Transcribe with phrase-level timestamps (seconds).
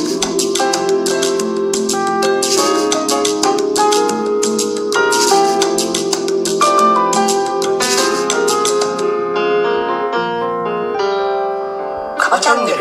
[0.00, 0.06] カ
[12.30, 12.78] バチャンネル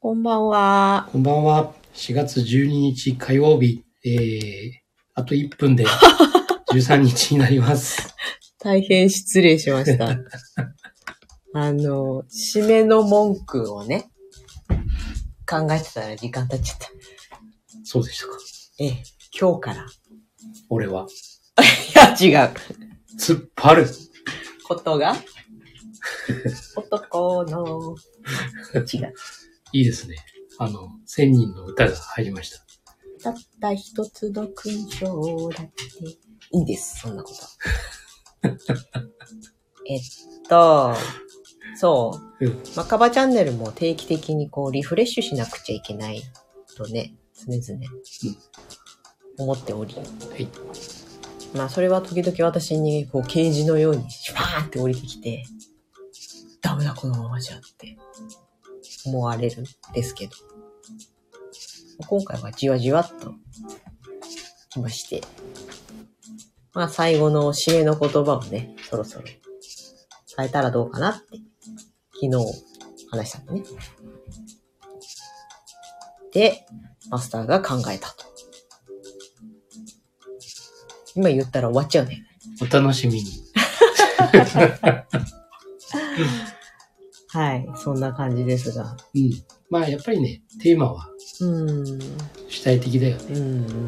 [0.00, 1.08] こんばんは。
[1.12, 1.74] こんばんは。
[1.92, 4.70] 4月12日火曜日、えー、
[5.16, 5.84] あと1分で
[6.72, 8.14] 13日になります。
[8.58, 10.16] 大変失礼しました。
[11.52, 14.10] あの、締めの文句をね、
[15.50, 16.88] 考えてたら時間経っちゃった。
[17.82, 18.38] そうでしたか。
[18.78, 19.02] ええ、
[19.38, 19.86] 今日から。
[20.68, 21.06] 俺は、
[22.20, 22.54] いや、違う。
[23.18, 23.86] 突っ張る。
[24.68, 25.16] ことが？
[26.76, 27.96] 男の、
[28.74, 29.14] 違う。
[29.72, 30.16] いいですね。
[30.58, 32.58] あの、千人の歌が入りました。
[33.22, 35.82] たった一つの勲章だって。
[36.52, 38.48] いいです、そんなこと。
[39.86, 40.00] えっ
[40.48, 40.94] と、
[41.76, 42.46] そう。
[42.46, 42.62] うん。
[42.76, 46.22] まあ、カバチャンネルも定期的にこうリフレッシュしなくちゃいけない
[46.76, 47.86] とね、常々
[49.38, 49.94] 思っており。
[49.94, 50.02] は
[50.36, 50.48] い。
[51.54, 55.44] まあそれは時々私にこうケージのようにシュパーンって降りてきて、
[56.60, 57.96] ダメだこのままじゃって
[59.06, 60.32] 思われるんですけど。
[62.06, 63.34] 今回はじわじわっと
[64.70, 65.22] 来まして。
[66.72, 69.24] まあ最後の締めの言葉をね、そろそろ
[70.36, 71.39] 変えたらどうかなって
[72.20, 72.36] 昨日
[73.10, 73.62] 話したのね。
[76.32, 76.66] で、
[77.10, 78.26] マスターが考えたと。
[81.16, 82.24] 今言ったら終わっちゃうね。
[82.60, 83.24] お楽しみに。
[87.28, 87.66] はい。
[87.76, 88.96] そんな感じですが。
[89.14, 89.30] うん。
[89.70, 91.08] まあ、やっぱりね、テーマは
[91.40, 91.98] うん。
[92.48, 93.38] 主体的だよね。
[93.38, 93.86] うん。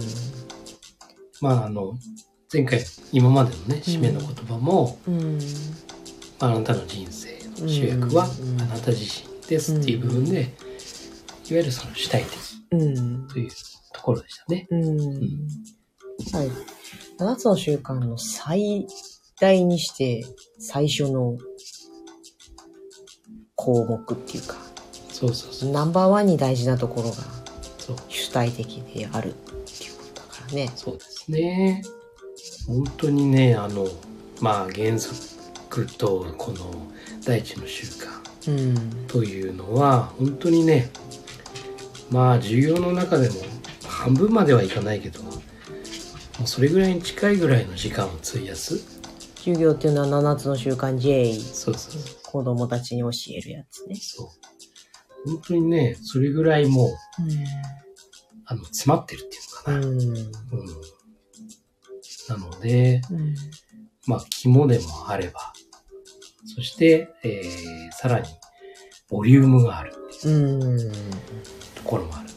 [1.40, 1.94] まあ、あの、
[2.52, 2.80] 前回、
[3.12, 5.38] 今までのね、締めの言葉も、うん。
[6.38, 10.48] あなたの人生の主役はうんあなた自身ですっていう部分で、いわ
[11.48, 12.32] ゆるその主体的
[12.72, 13.28] うん。
[13.28, 13.50] という
[13.92, 14.66] ところでしたね。
[14.70, 14.94] うん。
[16.32, 16.50] はい。
[17.18, 18.86] 7つの習慣の最
[19.40, 20.24] 大にして
[20.58, 21.36] 最初の
[23.54, 24.56] 項目っていうか、
[25.08, 25.70] そうそうそう。
[25.70, 27.16] ナンバーワンに大事なところが
[27.78, 30.70] そう主体的であるっていうことだからね。
[30.74, 31.82] そうですね。
[32.66, 33.86] 本当にね、あの、
[34.40, 36.70] まあ原則とこの
[37.24, 39.06] 第一の習慣うん。
[39.06, 40.90] というのは、本当にね、
[42.10, 43.36] まあ授業の中でも
[43.86, 45.30] 半分まではいかないけど、も
[46.44, 48.78] うそれぐらいに近いぐらいの時間を費やす。
[49.36, 52.02] 授業っていうのは7つの習慣 J そうそうそう。
[52.24, 53.96] 子供たちに教えるやつね。
[53.96, 55.30] そう。
[55.30, 56.88] 本当にね、それぐらいもう、
[58.46, 59.86] あの、詰まってるっていうのかな。
[59.86, 60.18] うん。
[60.18, 60.32] うん
[62.28, 63.34] なので、うん。
[64.06, 65.52] まあ、肝でもあれば、
[66.44, 68.28] そして、えー、さらに、
[69.08, 70.92] ボリュームがあるっていううん。
[71.74, 72.32] ところもあるんで。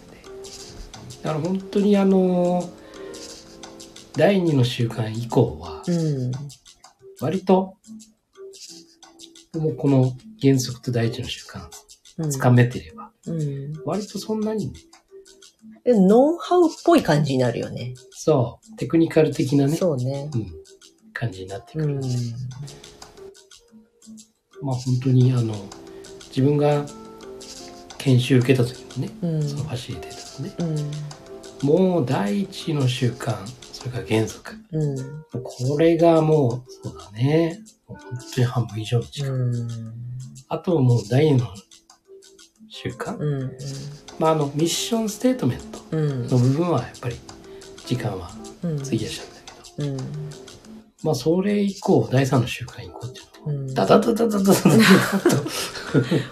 [1.23, 2.69] だから本当にあの、
[4.13, 6.31] 第二の習慣以降は、うん。
[7.21, 7.77] 割と、
[9.53, 10.11] もうこの
[10.41, 11.67] 原則と第一の習慣、
[12.17, 12.29] うん。
[12.29, 13.73] つかめてれば、うん。
[13.85, 14.73] 割とそんなに
[15.85, 17.93] ノウハウっぽい感じになるよね。
[18.09, 20.29] そう、テクニカル的なね、そうね。
[20.33, 20.47] うん、
[21.13, 21.95] 感じになってくる。
[21.95, 22.01] うん。
[24.65, 25.53] まあ本当にあの、
[26.29, 26.85] 自分が
[27.99, 29.43] 研修受けた時もね、うん。
[29.47, 30.83] そのファシリテーターのね、
[31.61, 31.67] うん。
[31.67, 33.35] もう第一の習慣、
[33.71, 34.55] それから原則。
[34.71, 34.97] うん。
[35.43, 37.59] これがもう、そうだね。
[37.87, 39.31] もう本当に半分以上の時間。
[39.31, 39.93] うん。
[40.49, 41.47] あともう第二の
[42.69, 43.17] 習慣。
[43.17, 43.51] うん。
[44.17, 46.27] まああの、ミッションステートメントうん。
[46.27, 47.15] の部分はやっぱり
[47.85, 48.31] 時間は
[48.63, 48.81] うん。
[48.81, 49.93] 費やしたんだけど。
[49.93, 49.97] うん。
[51.03, 53.21] まあそれ以降、第三の習慣以降って。
[53.75, 54.75] ダダダダダダダダダ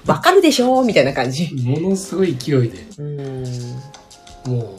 [0.08, 1.54] わかるでしょみたいな感じ。
[1.64, 3.44] ものすごい勢いで、うん。
[4.48, 4.78] もう、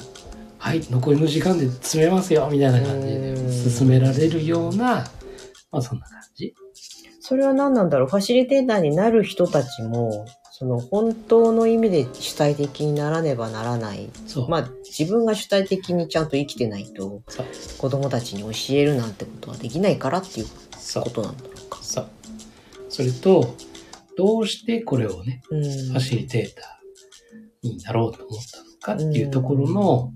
[0.58, 5.06] はい、残りの時間で詰めますよ、みたいな感じで進められるような、
[5.70, 6.54] まあそんな感じ。
[7.20, 14.08] それは何なんだろうファシリテーターになる人たちも、その本当の意味で主体的にならねばならない。
[14.26, 14.48] そう。
[14.48, 17.22] まあ自分が主体的にちゃんと生きてないと。
[17.78, 20.46] 子供たちに教えるなんてことはできないからっていう
[20.78, 21.78] そうことなんだろうか。
[21.82, 22.06] そう。
[22.94, 23.56] それと、
[24.16, 25.62] どうしてこれをね、うん。
[25.64, 28.40] ファシリテーターになろうと思っ
[28.84, 30.12] たのかっていうところの、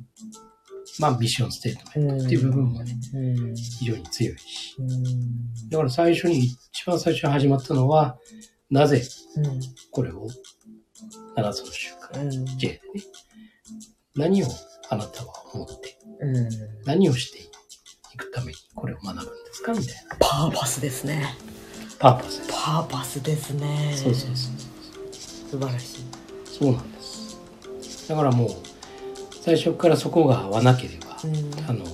[1.01, 3.19] まあ、ミッションステートメントっていう部分もね、う
[3.51, 3.57] ん。
[3.57, 4.77] 非常に強いし。
[4.79, 5.69] うん。
[5.71, 8.17] だから最初に、一番最初に始まったのは、
[8.71, 9.03] なぜ
[9.39, 9.61] うん。
[9.91, 10.29] これを
[11.37, 12.59] 7つの習慣、うん。
[12.59, 12.81] J でね、
[14.15, 14.47] 何を
[14.89, 16.49] あなたは思って、うん。
[16.85, 20.17] 何をしていくためにこれを学ぶんですかみたいな。
[20.21, 21.35] パーパスですね。
[21.99, 22.51] パーパスです。
[22.53, 23.93] パーパスですね。
[23.97, 24.53] そうそうそう。
[25.13, 26.05] 素晴らしい。
[26.59, 28.51] そうなんですだからもう
[29.43, 31.85] 最初からそこが合わなければ、うんあの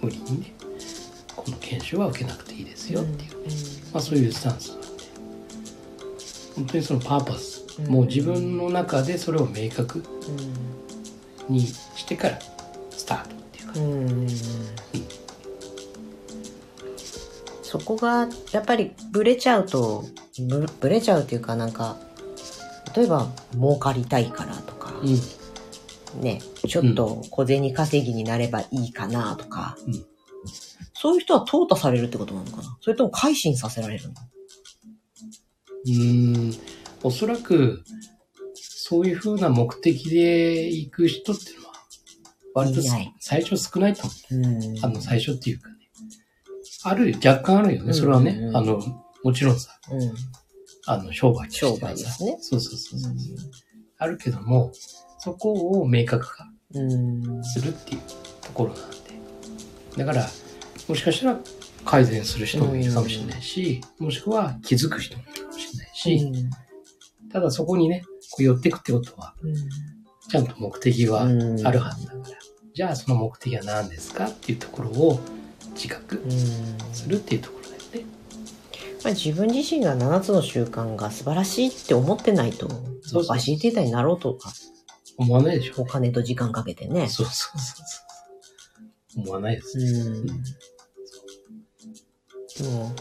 [0.00, 0.54] 無理にね
[1.34, 3.44] この研修は受けなくていいですよっていう、うん
[3.92, 4.86] まあ、そういうスタンスなんで
[6.54, 10.02] 本当にそのパーパス、うんもう自分の中でそれを明確
[11.48, 12.38] うんにしてから
[12.90, 14.26] スタートっていうか、うん
[17.78, 20.04] そこがやっぱりブレちゃうと
[20.48, 21.98] ブブレちゃうっていうかなんか
[22.96, 26.22] 例えば儲かりたいからとか、うん。
[26.22, 30.04] ねちょっと小銭稼ぎになればいいかなとか、うん。
[30.94, 32.78] そういう人は淘汰されるってことなのかな？
[32.80, 34.14] それとも改心させられるの？
[35.84, 36.54] うーん。
[37.02, 37.84] おそらく
[38.54, 41.74] そういうふうな目的で行く人っていうのは
[42.54, 42.80] 割と
[43.20, 44.12] 最初少ないと思
[44.42, 44.76] う。
[44.82, 45.68] あの最初っていうか。
[45.68, 45.75] ね
[46.88, 47.92] ある若干あるよね。
[47.92, 48.80] それはね、あの
[49.24, 49.78] もちろんさ。
[49.90, 50.14] うん。
[50.88, 52.38] あの商売商売ですね。
[52.40, 53.12] そうそうそうそう、
[53.98, 54.70] あるけども
[55.18, 57.42] そこを明確化うん。
[57.44, 58.00] するっていう
[58.40, 58.96] ところなんで。
[59.96, 60.28] だから
[60.88, 61.38] もしかしたら
[61.84, 66.32] 改善する人もいるかもしれないし、もしくは気づく人もいるかもしれないし、
[67.32, 69.34] ただそこにねこう寄っていくってことは
[70.28, 71.56] ちゃんと目的はあうん。
[71.56, 72.24] るはずだから、
[72.74, 75.20] じゃあその目的は何ですかっていうところを
[75.76, 76.30] 自覚うん
[76.94, 78.10] するっていうところだよね。
[79.04, 84.52] まあ、自分自身が7つの習慣が素晴らしいって思ってないと、そうそうファシリテーターになろうとか、
[85.18, 87.08] 思わないでしょお金と時間かけてね。
[87.08, 88.02] そうそうそうそ
[89.20, 89.22] う。
[89.22, 89.78] 思わないです。
[89.78, 89.82] う
[92.64, 92.66] ん。
[92.66, 92.92] も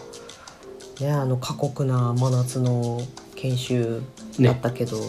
[0.99, 3.01] う、ね、あの過酷な真夏の
[3.35, 4.01] 研修
[4.39, 4.59] だっね。
[4.61, 4.99] たけど、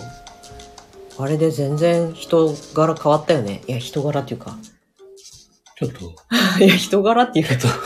[1.19, 3.63] あれで全然人柄変わったよね。
[3.69, 4.57] いや、人柄っていうか。
[5.79, 6.15] ちょっと、
[6.65, 7.79] いや、人柄っていうかちょっと、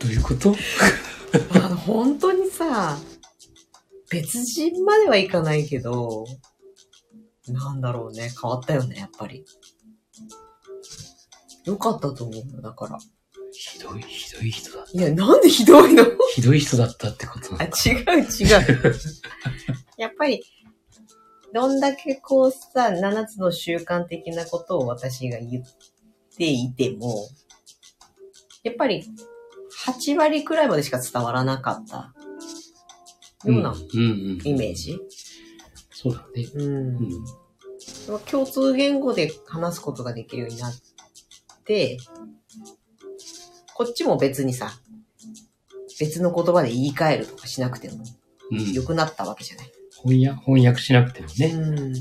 [0.00, 0.54] どういうこと？
[1.54, 2.98] あの、本当にさ、
[4.10, 6.26] 別人まではいかないけど、
[7.48, 9.44] なんだろうね、変わったよね、やっぱり。
[11.64, 12.98] よかったと思うよ、だから。
[13.52, 14.84] ひどい、ひどい人だ。
[14.92, 16.04] いや、なんでひどいの？
[16.34, 17.64] ひどい人だったってことなあ。
[17.64, 18.44] 違う違
[18.90, 18.94] う。
[19.96, 20.42] やっぱり、
[21.54, 25.64] どんだけこうさ、7つの習慣的なことを私が言っ
[26.36, 27.28] ていても、
[28.64, 29.04] やっぱり、
[29.86, 32.12] 8割くらいまでしか伝わらなかった
[33.48, 34.04] ようなうんう
[34.36, 34.40] ん。
[34.44, 34.98] イメージ？
[35.90, 36.48] そうだね。
[36.54, 38.20] うんうん。
[38.26, 40.74] 共通言語で話すことができるようになっ
[41.64, 41.98] て、
[43.74, 44.72] こっちも別にさ、
[46.00, 48.02] 別の言葉で言い換えるとかしなくても
[48.50, 48.72] うん。
[48.72, 49.73] 良くなったわけじゃない？
[50.04, 51.46] 翻訳、翻訳しなくてもね。
[51.46, 51.60] う
[51.90, 51.94] ん。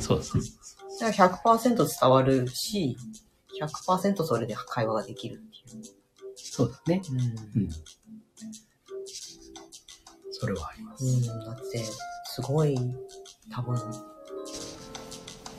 [0.00, 1.00] そうそうそう。
[1.00, 2.96] だから100%伝わるし、
[3.60, 5.84] 100%それで会話ができるっていう。
[6.34, 7.02] そうだね。
[7.10, 7.62] うん。
[7.62, 7.70] うん。
[10.30, 11.04] それはあります。
[11.04, 11.84] うん、だって、
[12.26, 12.76] すごい、
[13.50, 13.76] 多分、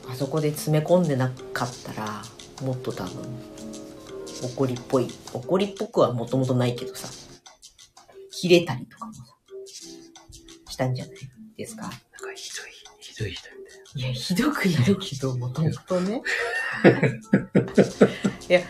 [0.08, 2.22] あそこで詰め込んでなかったら、
[2.62, 3.24] もっと多分、
[4.42, 7.08] 怒りっぽい、怒りっぽくはもともとないけどさ、
[8.30, 9.22] 切れたりとかもさ、
[10.68, 11.82] したんじゃないですか？
[11.82, 11.98] なんか
[12.34, 12.70] ひどい、
[13.00, 14.08] ひどい人みたいな。
[14.08, 16.22] いや、ひどくないけど、もともとね。
[18.48, 18.60] いや、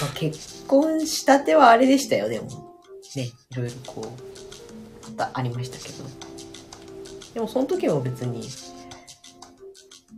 [0.00, 2.74] まあ、結婚したてはあれでしたよ、でも。
[3.16, 4.12] ね、いろいろこ
[5.06, 6.04] う、またありましたけど。
[7.34, 8.48] でも、その時も別に、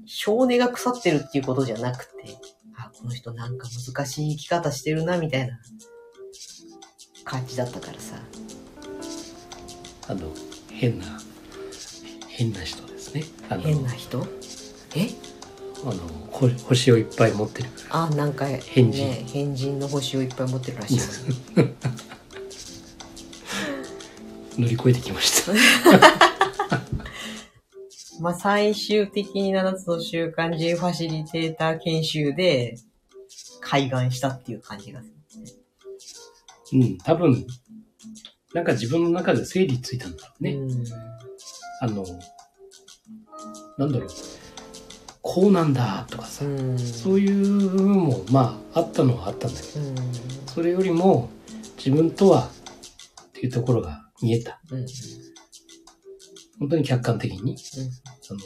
[0.06, 2.12] 性根が腐ってるっていうことじゃなくて、
[2.76, 5.58] あ、この人なんか難しい生き方してるな、みたいな
[7.24, 8.16] 感じだったからさ。
[10.08, 10.32] あの、
[10.76, 11.06] 変な、
[12.28, 13.24] 変な人ですね。
[13.48, 14.26] あの、変な人？
[14.94, 15.08] え？
[15.84, 15.94] あの、
[16.30, 17.70] ほ星をいっぱい持ってる。
[17.90, 21.34] あ、なんか、変人ね、変人の星をいっぱい持ってるらしいですね。
[24.58, 25.52] 乗り越えてきました。
[28.20, 32.78] まあ、最終的に7つの習慣 J ファシリテーター研修で、
[33.60, 35.14] 開眼したっていう感じがする。
[36.72, 37.46] うん、多分、
[38.54, 40.54] なんか自分の中で整理ついたんだろうね。
[40.54, 40.84] うん。
[41.80, 42.04] あの、
[43.78, 44.08] なんだろう。
[45.22, 46.78] こうなんだとかさ、うん。
[46.78, 49.96] そういう部分も、まあ、あったのはあったんだけど、うん。
[50.46, 51.28] それよりも、
[51.76, 52.48] 自分とは、
[53.28, 54.60] っていうところが見えた。
[54.70, 54.86] うん。
[56.58, 57.56] 本当に客観的に。
[58.30, 58.40] あの、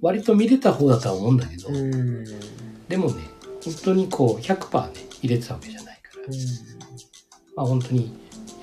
[0.00, 1.68] 割と見れた方だとは思うんだけど。
[2.88, 3.22] でもね、
[3.62, 6.26] 本当にこう、100%ね、入れてたわけじゃないから、
[7.54, 8.12] まあ本当に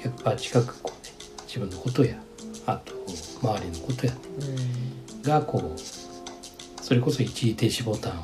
[0.01, 1.13] 100%近くこうね、
[1.47, 2.15] 自分のことや、
[2.65, 2.93] あと、
[3.41, 4.19] 周りのことやね、
[5.23, 5.79] がこう、
[6.83, 8.23] それこそ一時停止ボタンを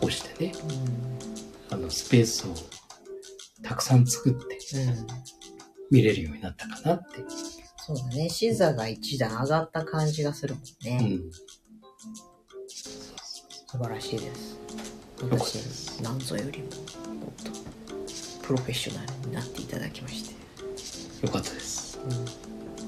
[0.00, 0.52] 押してね、
[1.70, 2.54] あの、スペースを
[3.62, 4.58] たくさん作って
[5.90, 7.24] 見れるようになったかなって、
[7.84, 8.28] そうだね。
[8.28, 10.96] 視座が一段上がった感じがするもんうね。
[11.16, 11.22] ん。
[12.68, 14.56] 素晴らしいです。
[15.30, 17.50] 私、なんぞよりも、もっと、
[18.46, 20.41] プロフェッショナルになっていただきまして。
[21.22, 21.98] よかったです。
[22.04, 22.26] うん。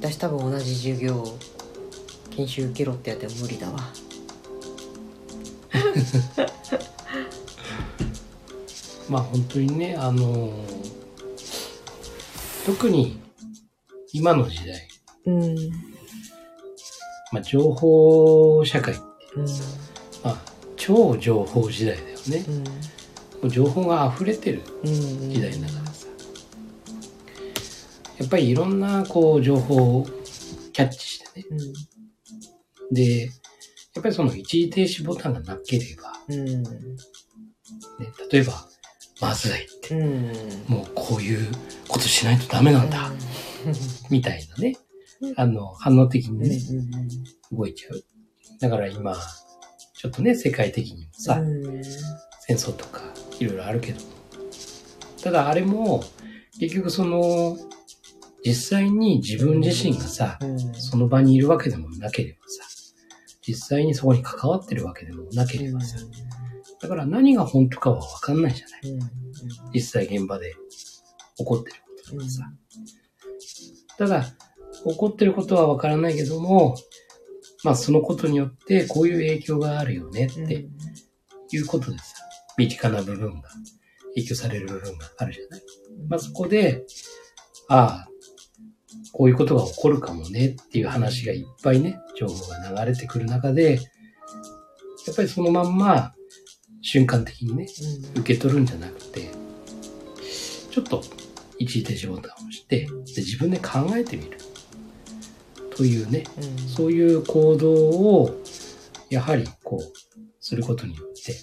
[0.01, 1.25] 私多分同じ授業、
[2.31, 3.79] 研修受けろってやっても無理だわ。
[9.09, 10.95] まあ本当にね、あのー
[12.67, 13.21] 特に
[14.15, 14.89] 今の時代、
[15.27, 15.55] うん。
[17.31, 19.47] まあ情報社会、うん。
[20.25, 20.39] まあ
[20.77, 22.45] 超情報時代だよね。
[23.43, 23.51] うん。
[23.51, 25.31] 情報が溢れてるうん。
[25.31, 25.94] 時代だからさ。
[28.19, 30.07] やっぱりいろんなこう情報を
[30.73, 31.47] キャッチしてね。
[31.51, 32.95] うん。
[32.95, 33.31] で、や
[34.01, 36.63] っぱりその一時停止ボタンがなければ、うん。
[36.63, 36.69] ね、
[38.31, 38.69] 例えば、
[39.21, 40.33] まずいって、うん。
[40.69, 41.49] もうこういう
[41.89, 43.13] ことしないとダメなんだ、
[44.11, 44.77] みたいなね、
[45.37, 46.59] あの、反応的にね、
[47.53, 48.05] 動いちゃう。
[48.61, 49.17] だから今、
[49.97, 51.41] ちょっとね、世界的にもさ、
[52.47, 53.03] 戦争とか
[53.39, 54.07] いろいろあるけども。
[55.23, 56.05] ただあれも、
[56.61, 57.57] 結局その、
[58.45, 60.39] 実際に自分自身がさ、
[60.75, 62.65] その場にいるわけでもなければさ、
[63.47, 65.97] 実際にそこに関わってるわけでもなければさ、
[66.81, 68.99] だから何が本当かはわかんないじゃない。
[69.73, 70.55] 実際現場で
[71.37, 72.53] 起こってることとかさ。
[73.97, 74.25] ただ、
[74.85, 76.77] 起こってることはわからないけども、
[77.63, 80.67] まあそのことによってこういう影響があるよねって
[81.51, 82.05] いうことでさ、
[82.59, 83.49] 身近な部分が
[84.15, 85.63] 影響される部分があるじゃない。
[86.09, 86.85] まあそこで、
[87.69, 88.14] ああ、
[89.17, 93.75] こういうことが起こるかもねっていう話がいっぱいね、情報が流れてくる中で、
[95.07, 96.13] やっぱりそのまんま
[96.83, 97.69] 瞬間的にね、
[98.17, 99.31] 受け取るんじゃなくて、
[100.73, 101.01] ちょっと
[101.61, 104.37] 一時停止ボタンを押して、で自分で考えてみる。
[105.77, 106.25] というね、
[106.67, 108.41] そういう行動を、
[109.11, 109.93] やはりこう、
[110.41, 111.37] することによって、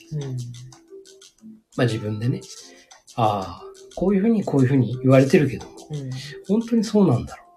[1.78, 2.42] まあ自分でね、
[3.16, 3.63] ああ、
[3.96, 5.78] こういうふうにこういうふうに言われてるけども、
[6.48, 7.50] 本当にそうなんだろうか。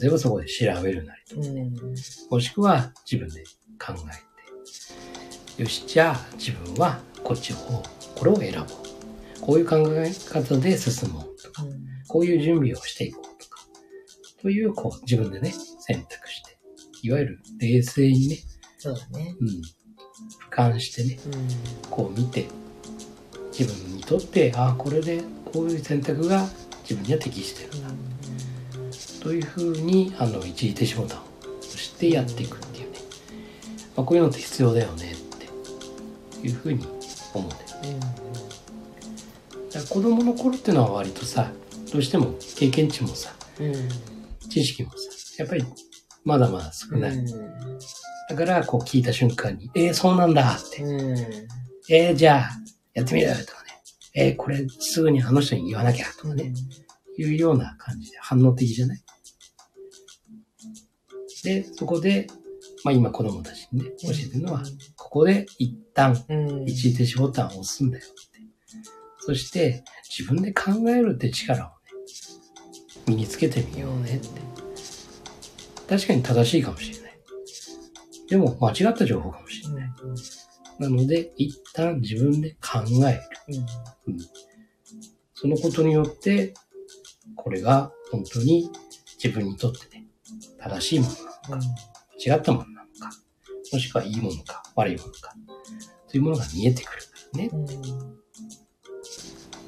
[0.00, 1.48] 例えばそこで調べるなりとか、
[2.30, 3.44] もしくは自分で
[3.78, 7.56] 考えて、よし、じゃあ自分はこっちを、
[8.14, 8.66] これを選ぼう。
[9.40, 11.64] こういう考え方で進もうとか、
[12.08, 13.64] こういう準備をしていこうとか、
[14.42, 16.58] という、こう自分でね、選択して、
[17.02, 18.38] いわゆる冷静にね、
[18.78, 19.34] そうだね。
[19.40, 21.18] うん、俯瞰してね、
[21.90, 22.46] こう見て、
[23.56, 25.22] 自分にとって、ああ、これで
[25.52, 26.48] こういう選択が
[26.82, 27.88] 自分には適してるな。
[29.26, 31.22] というふうに、あの、一時停止ボタンを
[31.58, 32.98] 押してやっていくっていうね。
[33.96, 36.86] まあ、こういうのって必要だよねっていうふうに
[37.34, 38.00] 思うんだよね。
[39.72, 41.50] だ子供の頃っていうのは割とさ、
[41.92, 43.34] どうしても経験値もさ、
[44.48, 44.96] 知識もさ、
[45.38, 45.64] やっぱり
[46.22, 47.16] まだまだ少ない。
[48.30, 50.84] だから、こう聞いた瞬間に、えー、そうなんだって。
[51.88, 52.50] えー、じゃあ、
[52.94, 53.82] やってみるとかね。
[54.14, 56.54] えー、これすぐにあの人に言わなきゃとかね。
[57.18, 59.02] いうような感じで反応的じゃない？
[61.46, 62.26] で、そこで、
[62.82, 64.64] まあ今子供たちにね、教えてるのは、
[64.96, 66.24] ここで一旦
[66.66, 68.40] 一時停止ボタンを押すんだよって。
[69.20, 71.72] そして、自分で考えるって力をね、
[73.06, 74.28] 身につけてみようねって。
[75.88, 77.20] 確かに正しいかもしれない。
[78.28, 79.90] でも間違った情報かもしれない。
[80.80, 83.20] なので、一旦自分で考える。
[84.08, 84.16] うん
[85.38, 86.54] そのことによって、
[87.36, 88.70] これが本当に
[89.22, 90.06] 自分にとってね、
[90.58, 91.58] 正しいものなのか、
[92.18, 93.10] 違ったものなのか、
[93.72, 95.34] もしくはいいものか、悪いものか、
[96.08, 97.50] というものが見えてくるからね。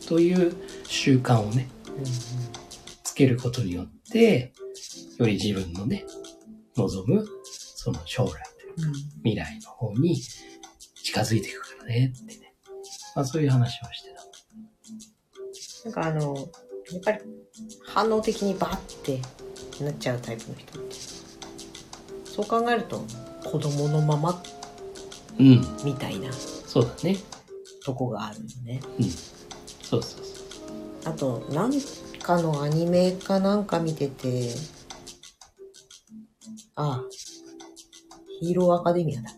[0.07, 0.55] という
[0.87, 1.69] 習慣をね、
[3.05, 4.53] つけることによって、
[5.19, 6.05] より自分のね、
[6.77, 10.17] 望む、その将来というか、未来の方に
[11.03, 12.55] 近づいていくからねってね。
[13.15, 14.29] まあそういう話をしてた。
[15.85, 16.37] なんかあの、
[16.93, 17.19] やっぱり
[17.85, 19.21] 反応的にバッて
[19.85, 21.18] なっちゃうタイプの人って。
[22.39, 23.05] そう考えると、
[23.45, 24.41] 子供のまま
[25.41, 27.17] うん、みたいなそうだね。
[27.85, 28.81] とこがあるよね。
[29.01, 29.11] うん。
[29.11, 29.21] そう
[29.83, 30.21] そうそう。
[31.05, 31.73] あと、なん
[32.23, 34.55] かのアニメかなんか見てて、
[36.77, 37.05] ああ、
[38.41, 39.31] ヒーローアカデミアだ。
[39.31, 39.35] あ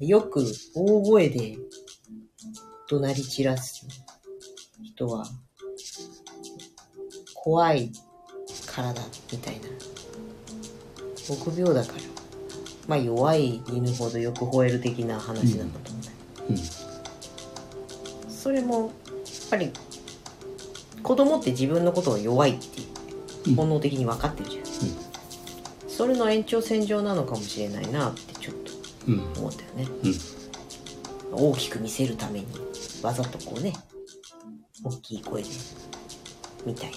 [0.00, 1.56] のよく大声で
[2.88, 3.86] 怒鳴り散らす
[4.82, 5.24] 人は、
[7.34, 7.92] 怖い
[8.66, 9.65] からだ、みたいな。
[11.28, 11.98] 臆病だから。
[12.88, 16.14] まあ弱い犬ほどよく吠える的な話なんだと思うんだよ
[16.50, 18.30] うん。
[18.30, 18.90] それもやっ
[19.50, 19.72] ぱり
[21.02, 22.64] 子供って自分のことを弱いって
[23.48, 24.64] うん本能的に分かってるじゃん、
[25.88, 28.54] それの延長線上なのかもしれないなってちょっ
[29.08, 29.18] うん。
[29.34, 29.88] と思ったよね
[31.32, 31.50] うん。
[31.50, 32.46] 大きく見せるために
[33.02, 33.72] わざとこうね
[34.84, 35.48] 大きい声で
[36.64, 36.96] みたいな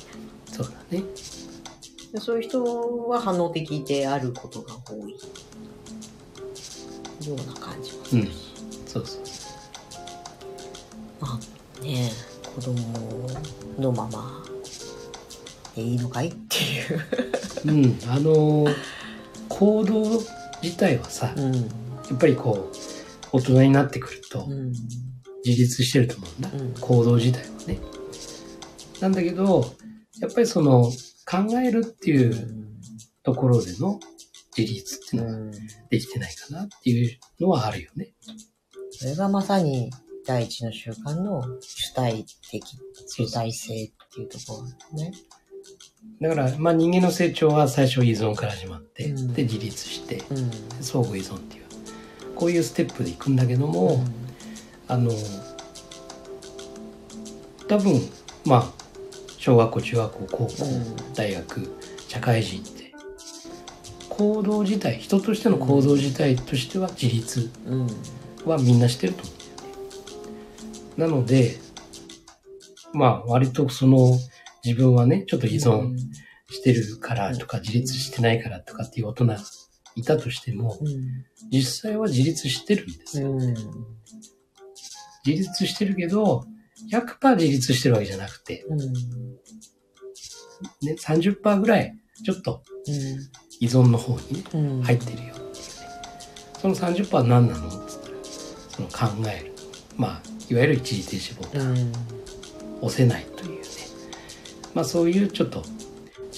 [0.54, 1.04] そうだね。
[2.14, 5.12] でそういう人は反応的であることが多い
[7.28, 8.32] ような感じもするし、
[8.88, 9.22] そうそう。
[11.22, 11.40] ま
[11.80, 12.10] あね
[12.56, 12.76] 子供
[13.78, 14.44] のまま
[15.76, 17.02] でいいのかいっていう
[17.66, 18.00] うん。
[18.10, 18.76] あのー
[19.50, 20.04] 行動
[20.62, 21.62] 自体はさ、うんや
[22.16, 24.72] っぱりこう、大人になってくるとうん
[25.46, 26.50] 自立してると思うんだ。
[26.54, 27.80] うん行動自体はね。
[29.00, 29.74] なんだけど、
[30.20, 30.92] やっぱりその
[31.30, 32.34] 考えるっていう
[33.22, 34.00] ところでの
[34.58, 35.58] 自立っていうのが
[35.90, 38.14] できてないかなっていうのはあるよね。
[38.90, 39.92] それがまさに
[40.26, 42.64] 第一の習慣の主体的
[43.08, 45.12] 主体性っていうところね。
[46.22, 50.52] だから、まあ人間の成長は最初依存から始まって、うんで自立して、うん。
[50.82, 51.64] 相互依存っていう、
[52.36, 54.04] こういうステップでいくんだけども、
[54.88, 55.12] あの、
[57.68, 58.02] 多分、
[58.46, 58.79] まあ、
[59.40, 61.72] 小学校、中学校、高校、うん大学、
[62.10, 62.94] 社会人って、
[64.10, 67.88] 行動自体、人としての行動自体としては自立うん。
[68.46, 71.08] はみんなしてると思うんだよね。
[71.08, 71.58] なので、
[72.94, 74.18] まあ、割とその、
[74.64, 75.98] 自分はね、ちょっと依存
[76.50, 79.36] してるからとか、自立してないからとかっていう大人
[79.96, 81.26] いたとしても、うん。
[81.50, 83.32] 実際は自立してるんですよ。
[83.32, 83.40] うん。
[85.26, 86.44] 自立してるけど、
[86.92, 88.80] 100%自立してるわけじゃなくて、うん。
[90.82, 92.64] ね、30%ぐらい、ちょっと
[93.60, 94.84] 依存の方にね、うん。
[94.84, 95.54] 入ってるよっていうね。
[96.62, 97.68] その30%は何なの？
[97.68, 98.16] って言ったら、
[98.70, 99.54] その考える。
[99.98, 101.92] まあ、いわゆる一時停止ボタン、うん。
[102.82, 103.66] 押せないというね。
[104.74, 105.64] まあそういうちょっと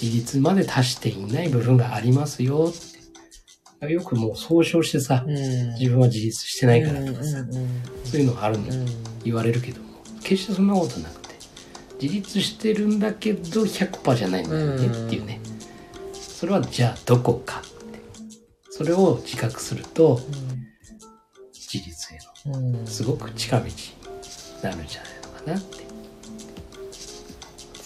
[0.00, 3.92] 自立まで達していない部分がありますよって。
[3.92, 5.34] よくもう総称してさ、うん。
[5.74, 7.44] 自分は自立してないからとかさ。
[8.04, 8.86] そういうのがあるのうん。
[9.24, 9.91] 言われるけども、
[10.22, 11.34] 決してそんなことなくて、
[12.00, 15.40] 自立してるんだけど100%じゃないんだよねっていうね。
[16.12, 17.70] それはじゃあどこかって。
[18.70, 20.20] それを自覚すると、
[21.52, 22.72] 自立へうん。
[22.72, 23.72] のすごく近道に
[24.62, 25.82] なるんじゃないのかなって。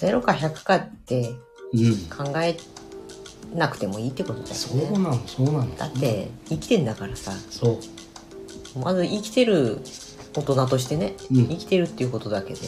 [0.06, 1.34] 0か100かって
[1.72, 1.96] うん。
[2.06, 2.56] 考え
[3.54, 4.54] なくてもいいってことだよね。
[4.54, 5.76] そうなの、そうなの。
[5.76, 7.80] だって生きてんだからさ、そ
[8.76, 8.78] う。
[8.78, 9.80] まず生きてる
[10.36, 12.60] 大人としてね、うん生きてるっていうことだけで、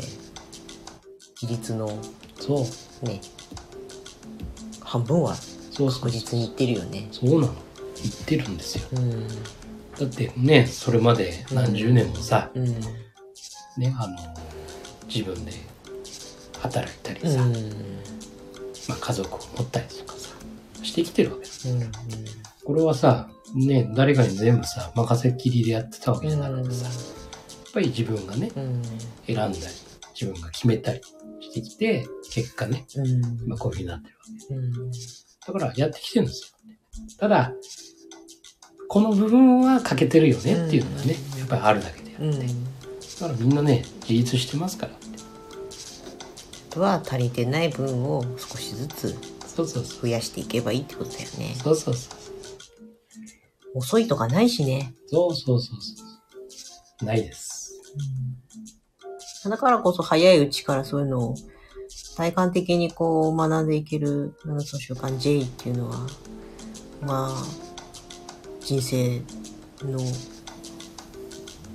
[1.40, 1.90] 自立の
[2.40, 2.66] そ
[3.02, 3.06] う。
[3.06, 3.20] ね、
[4.80, 5.36] 半分は
[5.76, 7.08] 確実にいってるよね。
[7.12, 7.54] そうなの。
[8.02, 8.88] 言ってるんですよ。
[8.92, 9.28] うん。
[9.28, 9.34] だ
[10.04, 12.64] ってね、それまで何十年もさ、うん。
[13.76, 14.16] ね、あの、
[15.06, 15.52] 自分で
[16.60, 17.32] 働いたりうん。
[17.32, 17.52] さ、うん。
[18.88, 20.30] まあ家族を持ったりとかさ、
[20.82, 21.68] してきてるわけです。
[21.68, 21.92] うん。
[22.64, 26.86] これはさ、ね、誰かに全部さ、任せっきりでやってたわけじゃなくてさ、
[27.78, 28.82] ぱり自分がね、うん。
[29.26, 29.52] 選んだり、
[30.20, 31.00] 自分が決めたり
[31.40, 33.38] してきて、結果ね、うん。
[33.44, 34.54] 今こういうふうになってるわけ。
[34.54, 34.90] うん。
[34.90, 36.48] だからやってきてるんですよ。
[37.18, 37.52] ただ、
[38.88, 42.24] この部分は欠けてるよねっていうのがね、うんやっぱりあるだけであって。
[42.24, 42.38] うん。
[42.40, 42.46] だ
[43.20, 44.92] からみんなね、自立してますから
[46.80, 49.16] は足りてない分を少しずつ。
[49.58, 51.56] 増やしていけばいいってことだよね。
[51.56, 52.10] そうそうそ
[53.74, 53.78] う。
[53.78, 54.94] 遅いとかないしね。
[55.08, 56.04] そうそうそうそ
[57.02, 57.04] う。
[57.04, 57.57] ないです。
[59.48, 61.34] だからこそ早いうちからそういうのを
[62.16, 66.06] 体感的にこう学んでいける7つの習慣 J っていうのは、
[67.00, 67.44] まあ、
[68.60, 69.20] 人生
[69.82, 69.98] の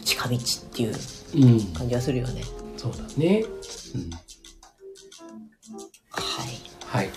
[0.04, 0.39] 近道っ
[0.73, 0.95] ていう
[1.36, 1.73] うん。
[1.73, 2.43] 感じはするよね。
[2.78, 3.43] そうだね。
[3.95, 4.10] うん。
[6.12, 6.49] はい。
[6.86, 7.10] はい。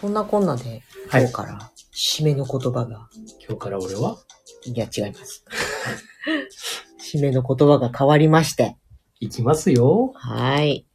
[0.00, 3.08] そんなこんなで、はい今日から締めの言葉が、
[3.46, 4.16] 今日から俺は？
[4.64, 5.44] いや違います。
[7.12, 8.76] 締めの言葉が変わりまして。
[9.20, 10.12] 行きますよ。
[10.14, 10.86] はい。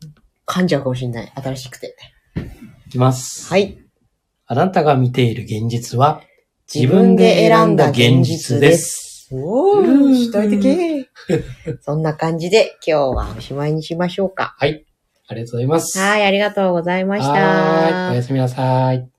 [0.46, 1.32] 噛んじゃうかもしれない。
[1.36, 1.96] 新しくて。
[2.36, 3.50] 行きます。
[3.50, 3.78] はい。
[4.46, 6.22] あなたが見ている現実は、
[6.74, 9.30] 自分で選んだ現実です。
[9.32, 11.10] おうー、ん主体的。
[11.82, 14.56] そんな感じで今日はおしまいにしましょうか。
[14.58, 14.86] はい。
[15.28, 16.00] ありがとうございます。
[16.00, 17.32] はい、ありがとうございました。
[17.32, 18.12] はーい。
[18.12, 19.17] おやすみなさい。